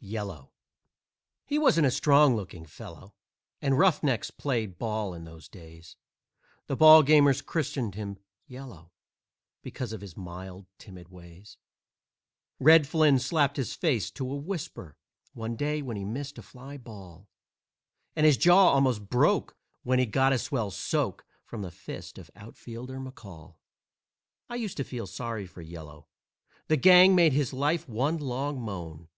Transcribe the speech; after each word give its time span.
"YELLOW" 0.00 0.50
He 1.44 1.58
wasn't 1.58 1.86
a 1.86 1.90
strong 1.90 2.34
looking 2.34 2.64
fellow, 2.64 3.12
And 3.60 3.78
roughnecks 3.78 4.30
played 4.30 4.78
ball 4.78 5.12
in 5.12 5.24
those 5.24 5.46
days; 5.46 5.96
The 6.68 6.74
ballgamers 6.74 7.42
christened 7.44 7.94
him 7.94 8.16
"Yellow" 8.46 8.92
Because 9.62 9.92
of 9.92 10.00
his 10.00 10.16
mild, 10.16 10.64
timid 10.78 11.08
ways. 11.08 11.58
Red 12.58 12.86
Flynn 12.86 13.18
slapped 13.18 13.58
his 13.58 13.74
face 13.74 14.10
to 14.12 14.32
a 14.32 14.34
whisper 14.36 14.96
One 15.34 15.54
day 15.54 15.82
when 15.82 15.98
he 15.98 16.04
missed 16.06 16.38
a 16.38 16.42
fly 16.42 16.78
ball, 16.78 17.28
And 18.16 18.24
his 18.24 18.38
jaw 18.38 18.68
almost 18.70 19.10
broke 19.10 19.54
when 19.82 19.98
he 19.98 20.06
got 20.06 20.32
a 20.32 20.38
swell 20.38 20.70
soak 20.70 21.26
From 21.44 21.60
the 21.60 21.70
fist 21.70 22.16
of 22.16 22.30
Outfielder 22.36 22.98
McCall. 22.98 23.56
I 24.48 24.54
used 24.54 24.78
to 24.78 24.82
feel 24.84 25.06
sorry 25.06 25.44
for 25.46 25.60
"Yellow," 25.60 26.08
The 26.68 26.78
gang 26.78 27.14
made 27.14 27.34
his 27.34 27.52
life 27.52 27.86
one 27.86 28.16
long 28.16 28.58
moan. 28.58 29.08